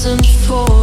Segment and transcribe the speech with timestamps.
[0.00, 0.79] isn't for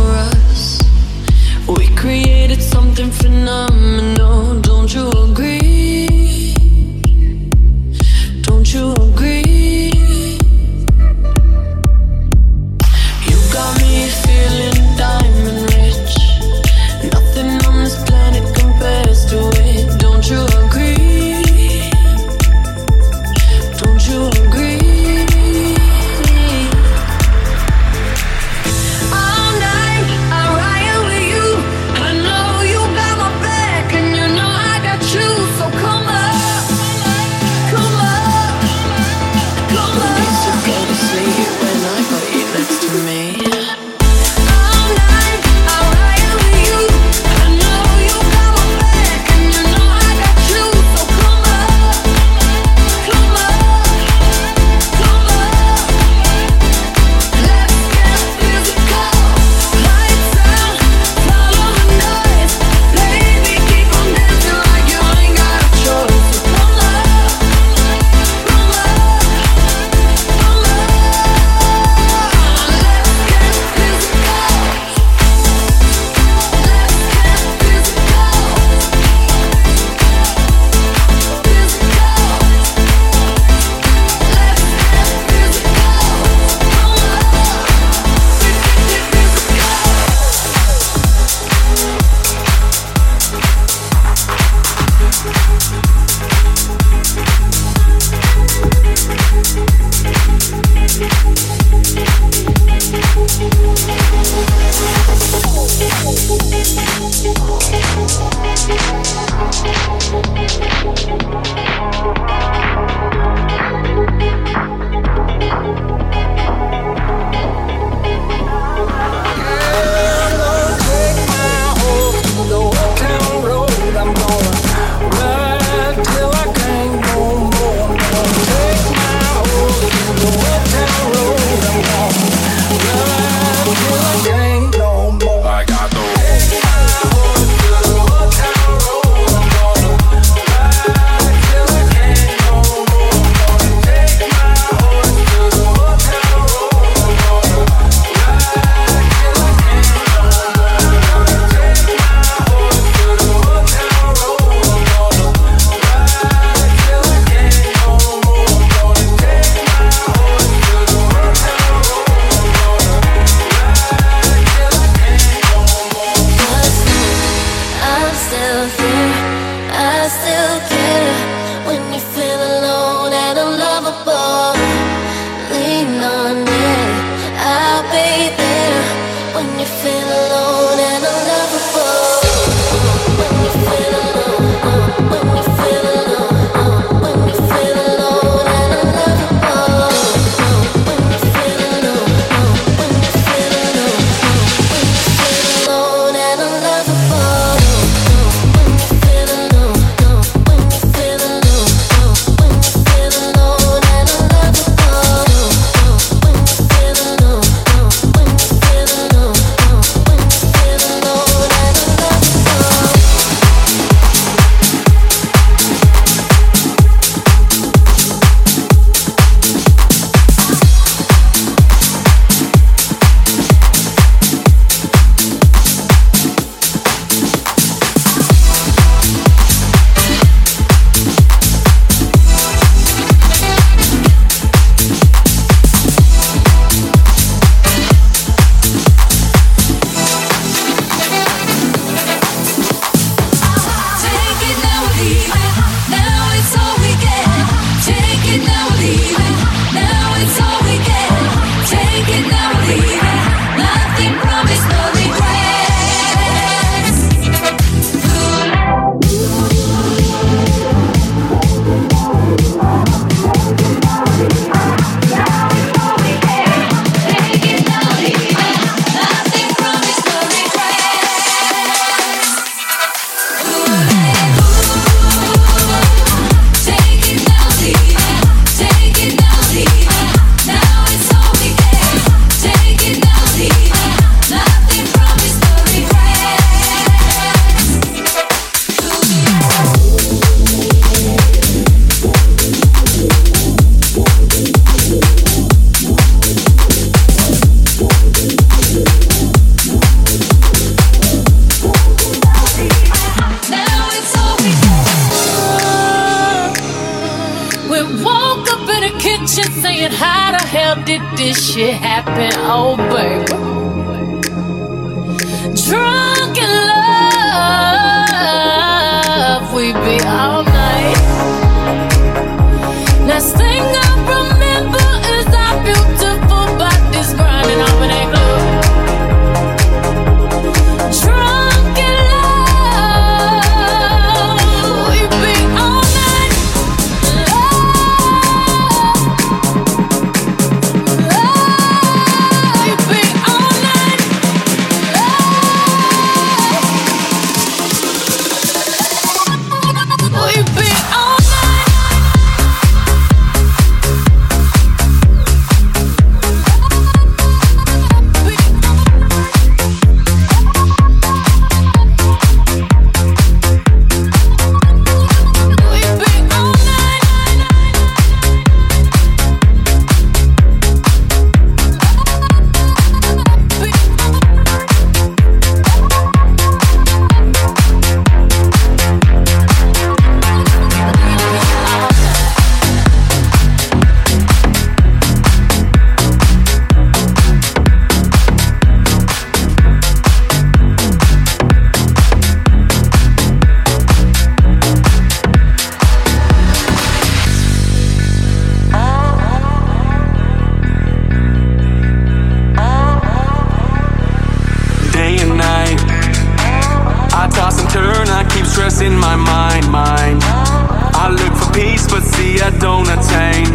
[412.47, 413.51] I don't attain.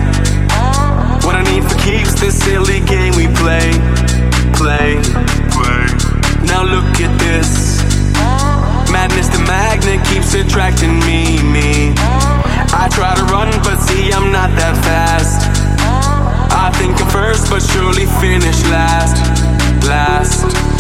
[1.25, 3.73] What I need for keeps this silly game we play.
[4.53, 5.01] Play,
[5.49, 5.89] play.
[6.45, 7.81] Now look at this.
[8.93, 11.95] Madness the magnet keeps attracting me, me.
[12.77, 15.41] I try to run but see I'm not that fast.
[16.53, 19.17] I think I'm first but surely finish last,
[19.89, 20.72] last.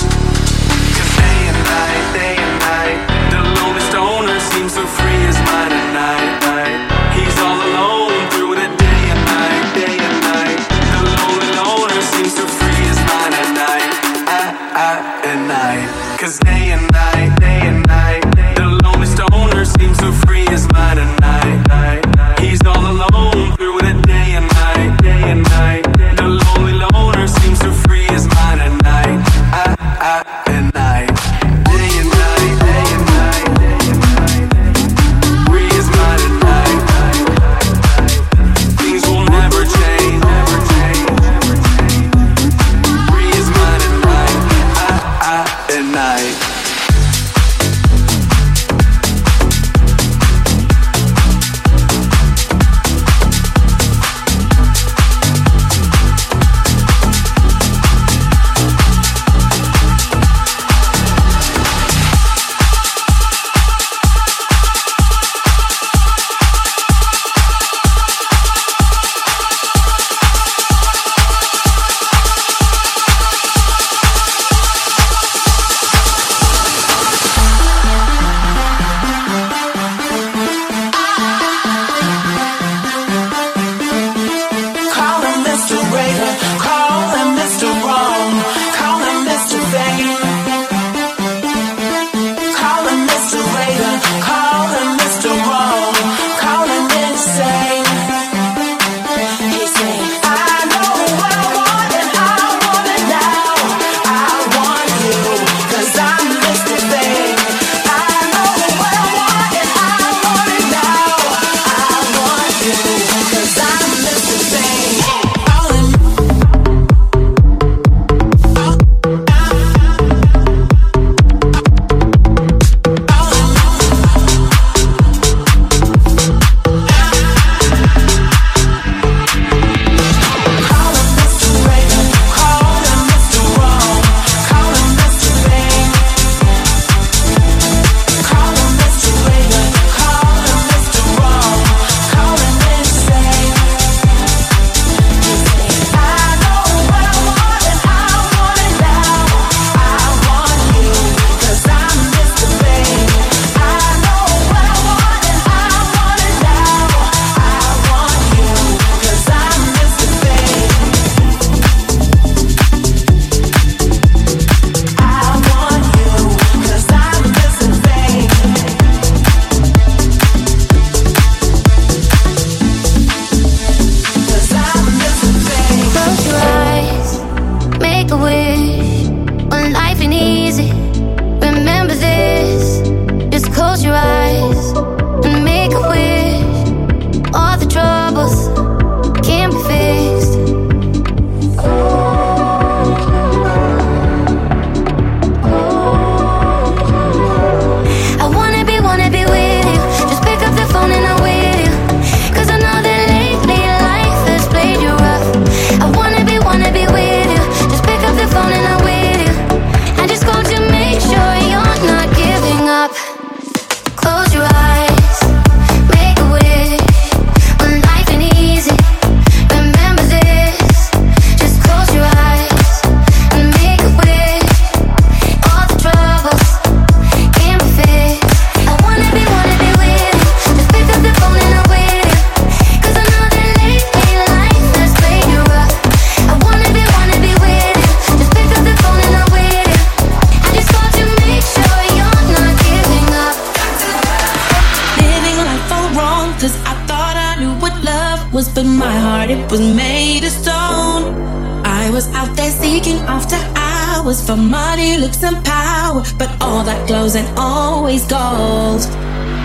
[254.02, 256.02] Hours for money, looks, and power.
[256.18, 258.82] But all that glows and always gold.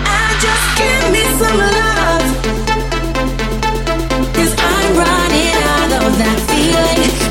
[0.06, 2.26] I just give me some love.
[4.34, 7.27] Cause I'm running out of that feeling.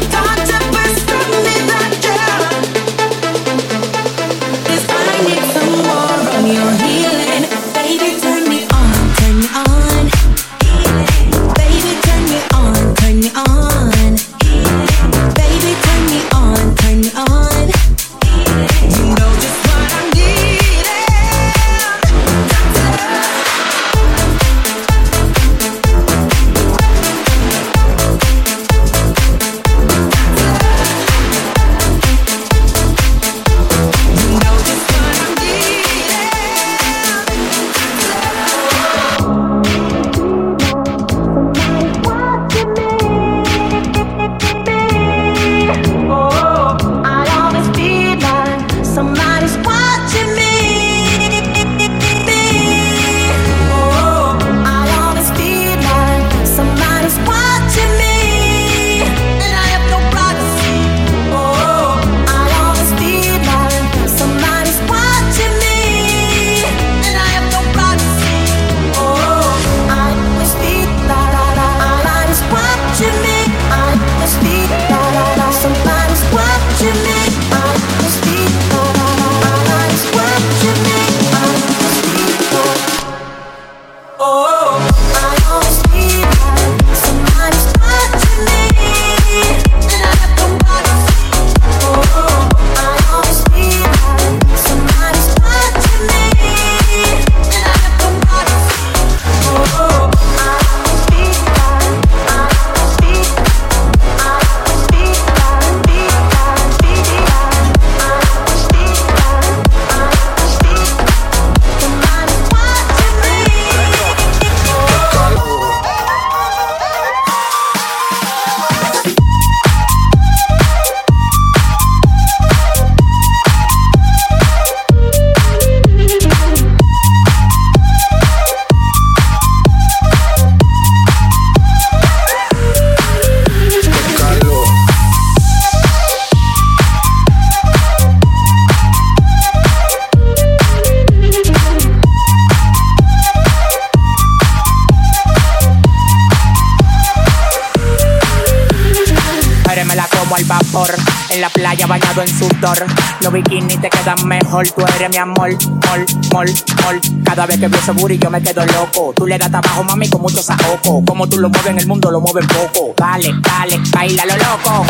[153.21, 155.51] Los bikinis te quedan mejor, tú eres mi amor,
[155.87, 156.47] mol, mol,
[156.83, 157.01] mol.
[157.25, 159.13] Cada vez que veo ese booty yo me quedo loco.
[159.15, 161.01] Tú le das trabajo, mami, con mucho saoco.
[161.07, 162.93] Como tú lo mueves en el mundo, lo mueves poco.
[162.97, 164.85] Dale, dale, baila lo loco.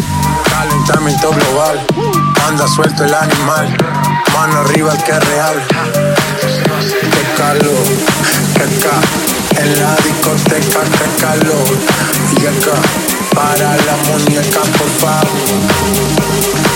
[0.49, 1.87] Calentamiento global.
[2.49, 3.77] Anda suelto el animal.
[4.33, 5.63] Mano arriba el que es real.
[7.13, 7.87] Qué calor,
[8.55, 9.01] que acá.
[9.61, 11.77] En la discoteca, qué calor.
[12.41, 12.81] Y acá,
[13.35, 16.76] para la muñeca, por favor.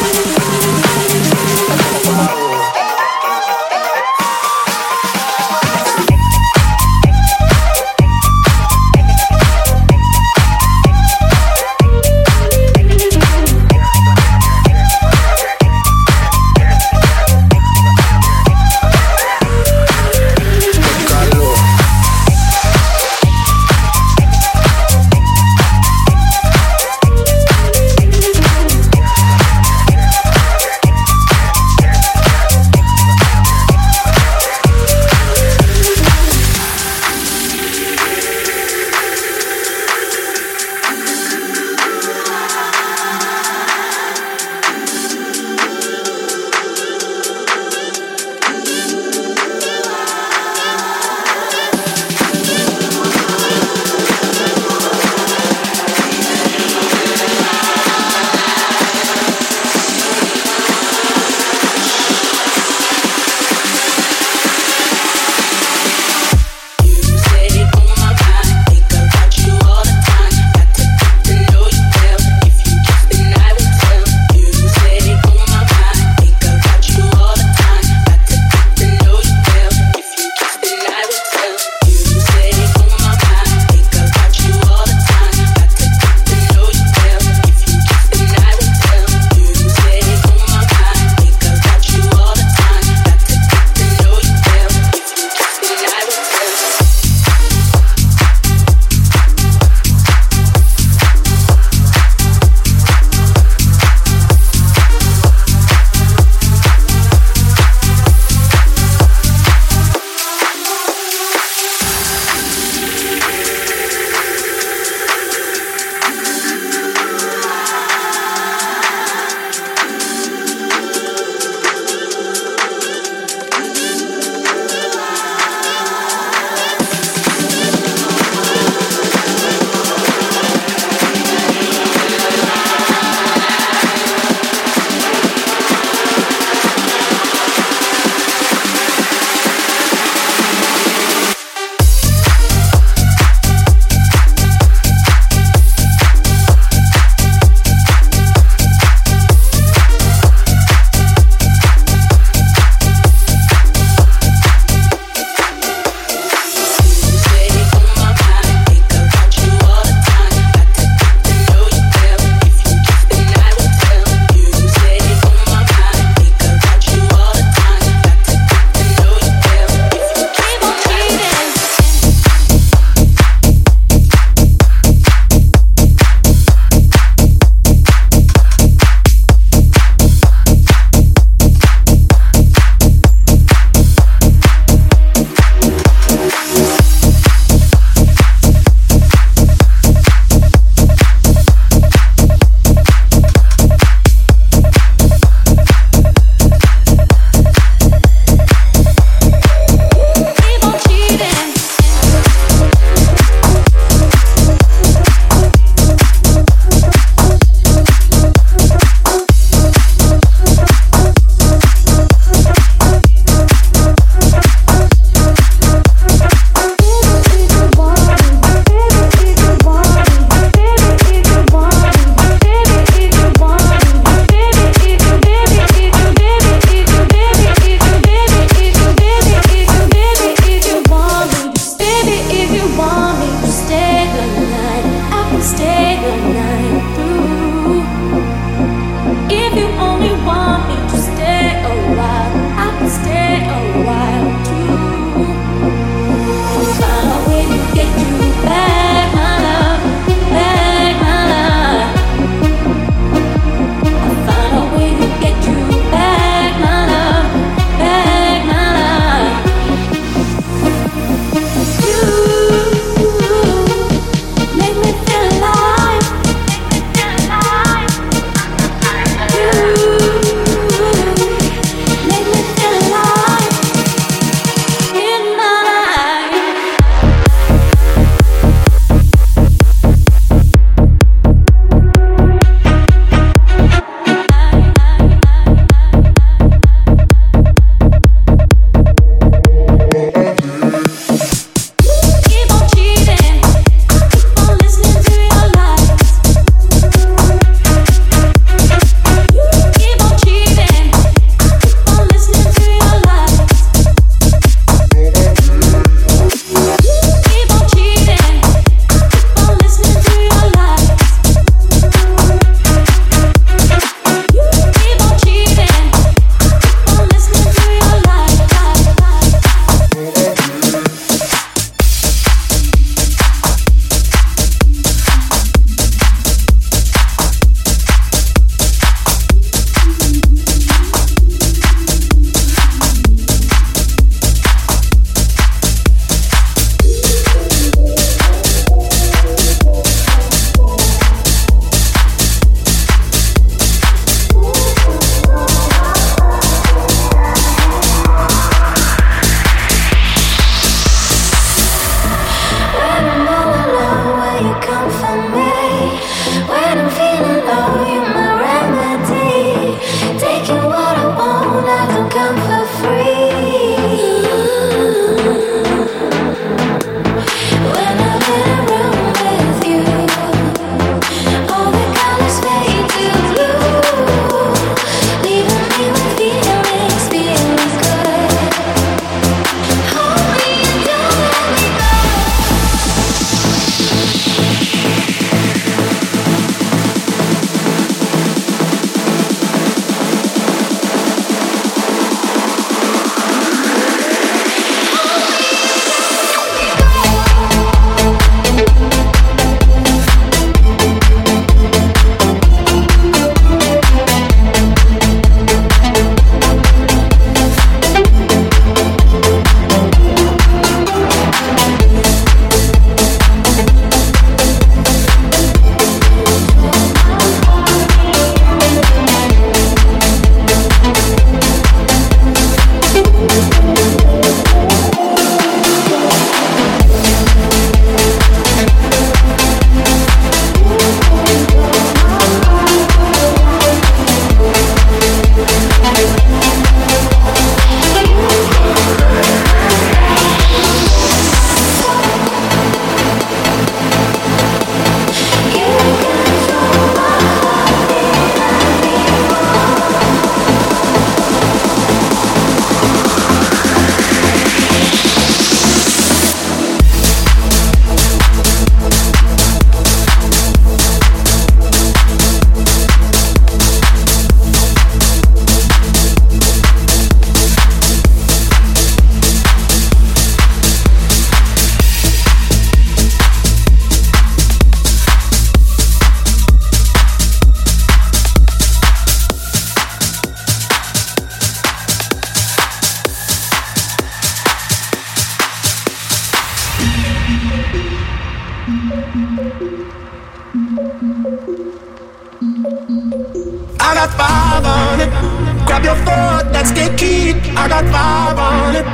[495.90, 497.34] your fault, that's the key.
[497.58, 498.86] I got five on it.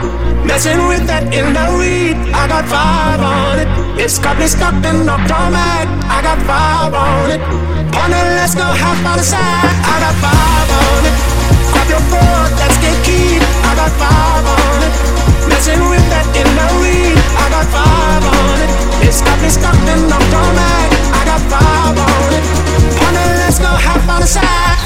[0.48, 3.68] Messing with that in the weed, I got five on it.
[4.00, 7.42] It's got me stuck in the automatic, I got five on it.
[7.92, 11.16] Partner, let's go half by the side, I got five on it.
[11.72, 13.44] Grab your fault, that's the key.
[13.44, 14.94] I got five on it.
[15.52, 18.72] Messing with that in the weed, I got five on it.
[19.04, 22.44] It's got me stuck in the automatic, I got five on it.
[22.96, 24.76] Partner, let's go half by the side.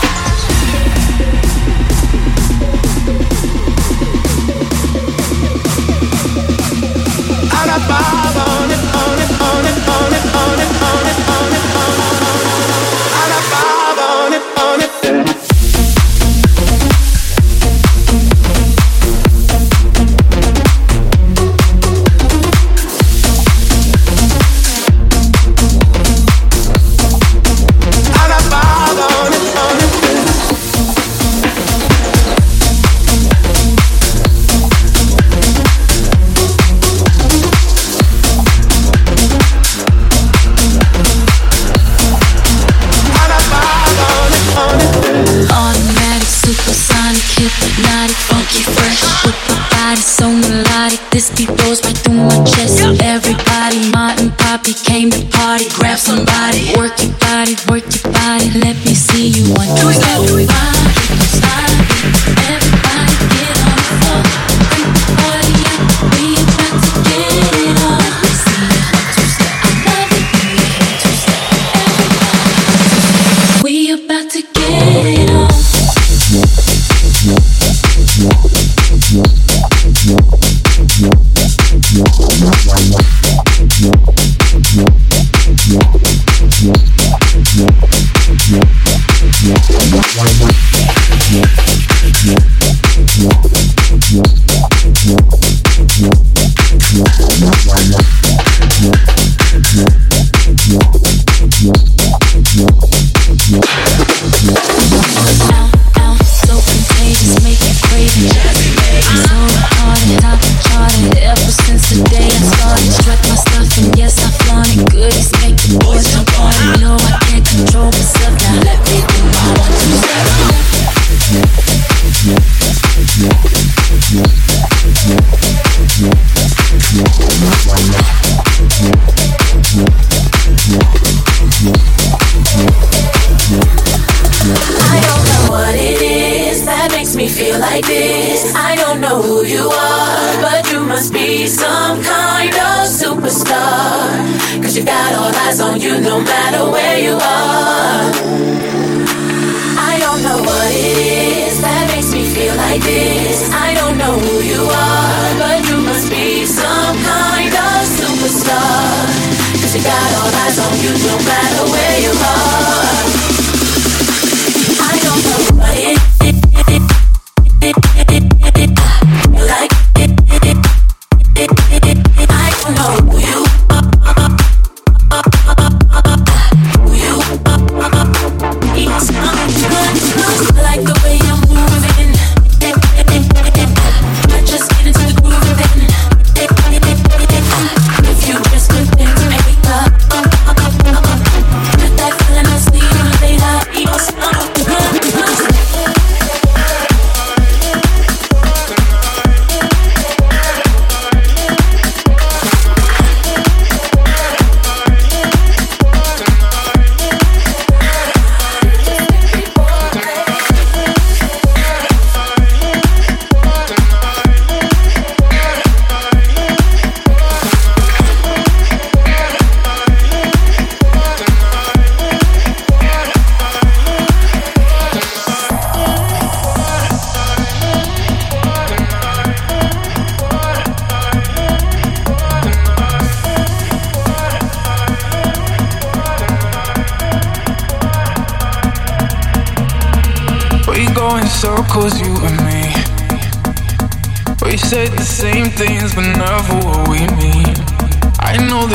[7.91, 8.30] bye.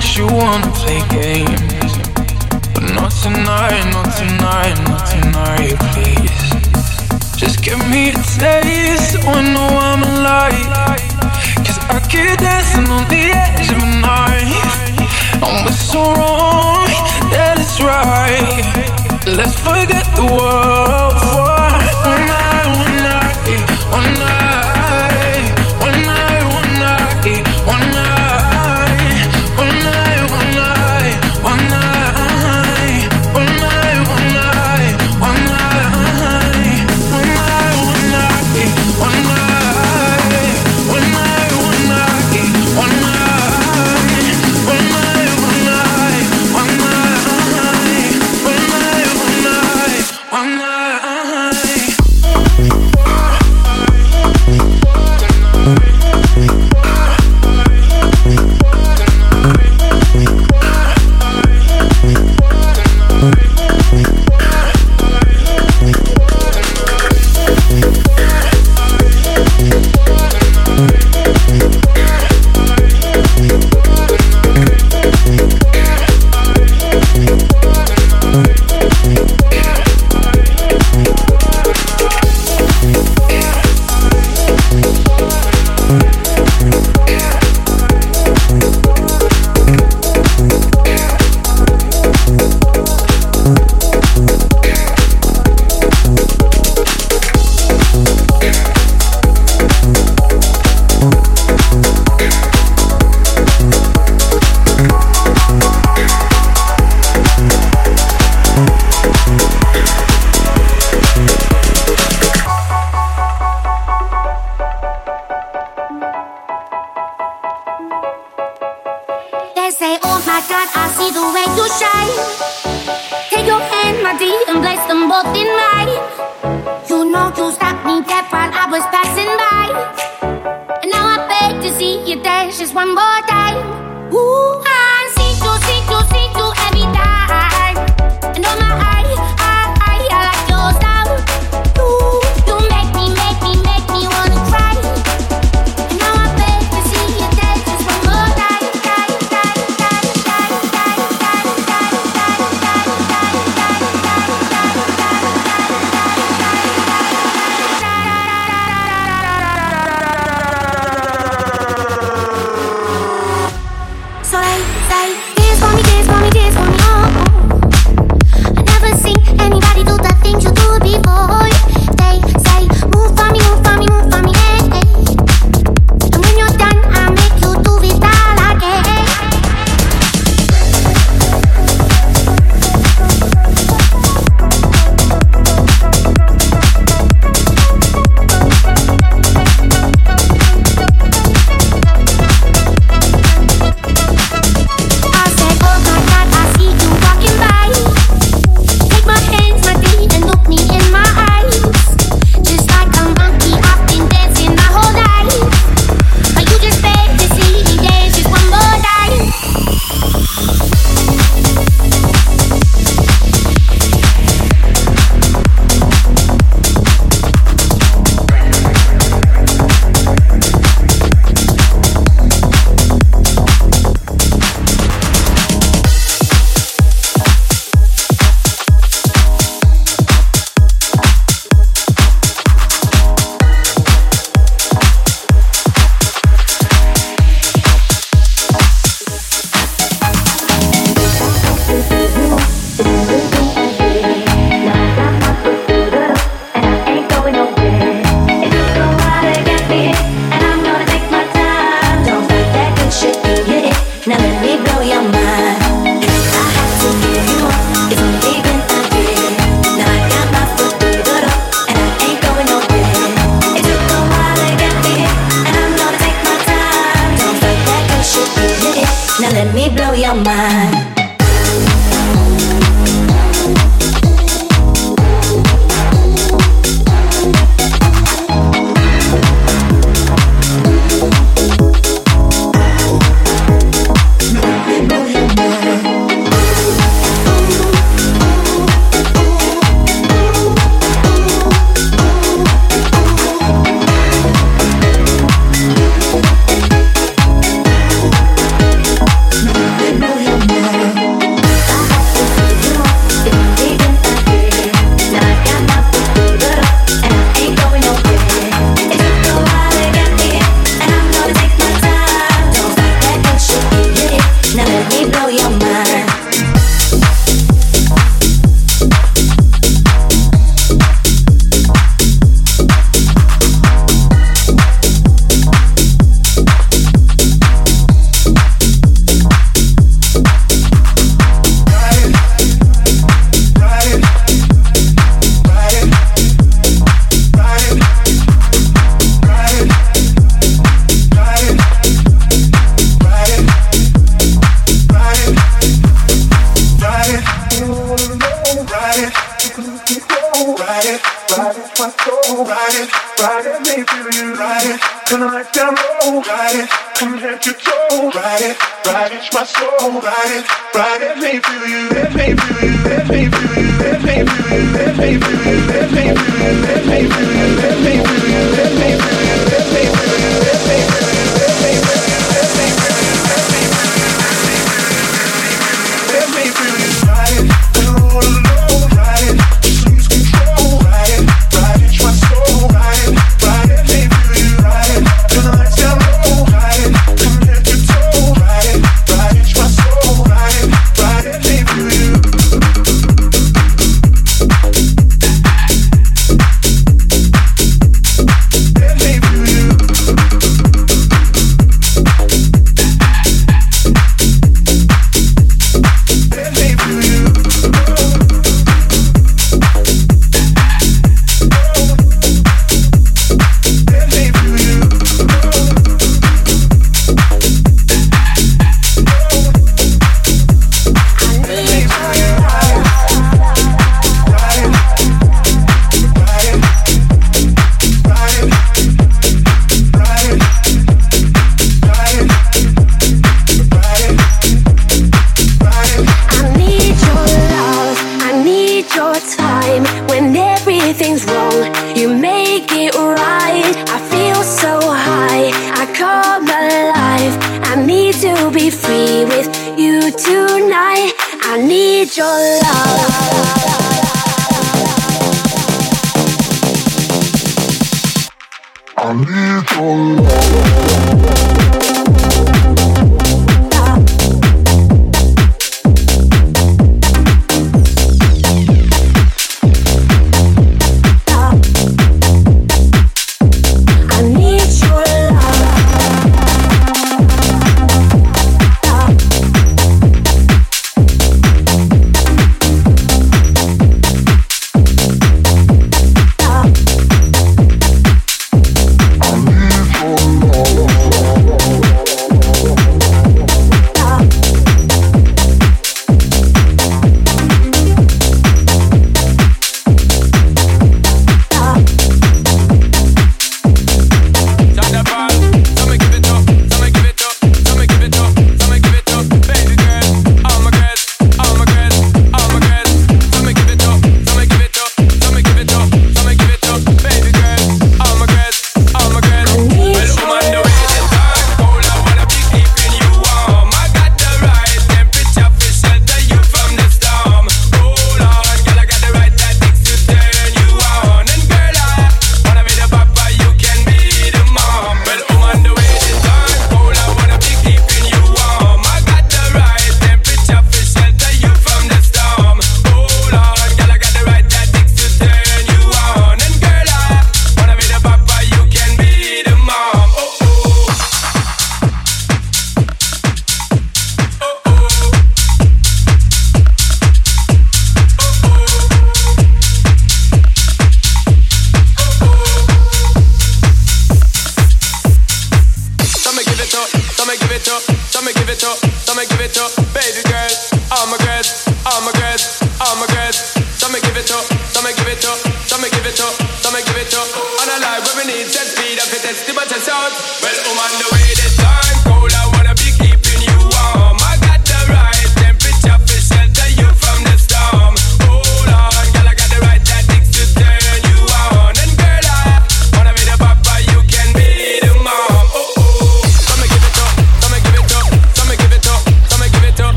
[0.00, 1.92] that you wanna play games,
[2.72, 7.36] but not tonight, not tonight, not tonight, please.
[7.36, 10.96] Just give me a taste so I know I'm alive.
[11.66, 15.42] Cause I keep dancing on the edge of a knife.
[15.42, 16.88] I'm with so wrong
[17.32, 19.36] that it's right.
[19.36, 21.29] Let's forget the world.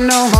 [0.00, 0.37] No home,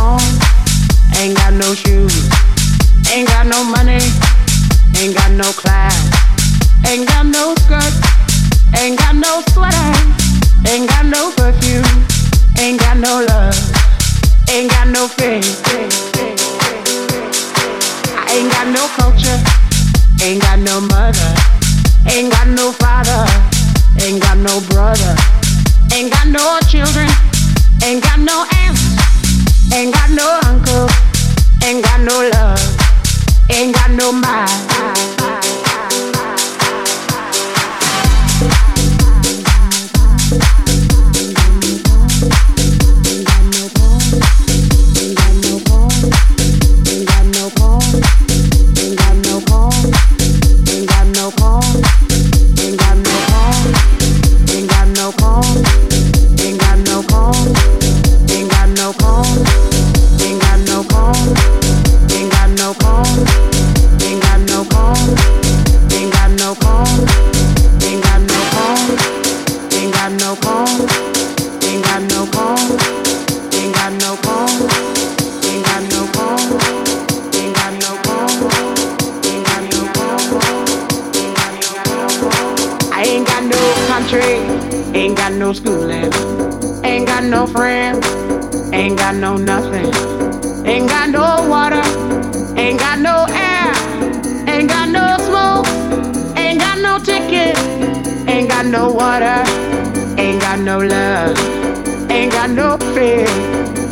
[100.79, 103.29] no love, ain't got no faith,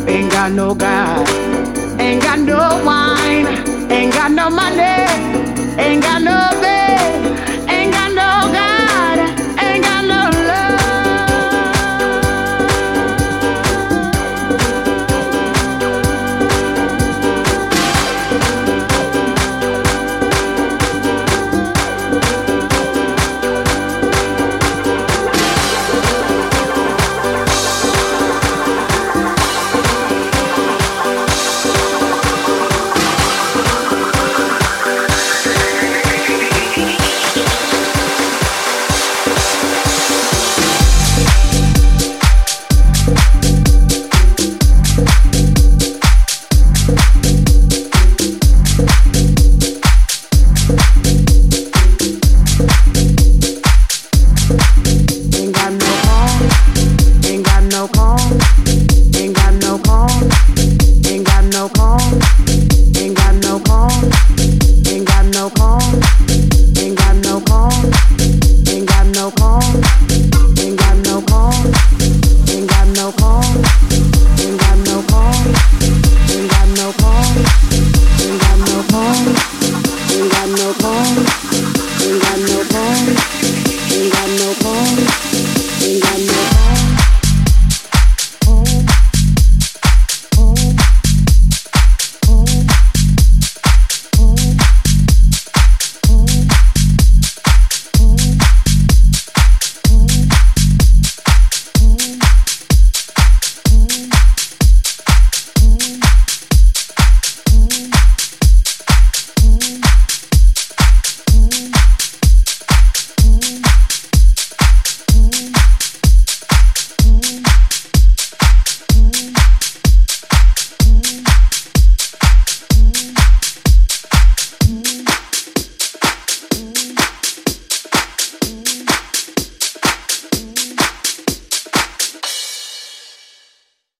[0.08, 1.28] ain't got no God,
[2.00, 3.46] ain't got no wine,
[3.90, 4.82] ain't got no money,
[5.78, 6.77] ain't got no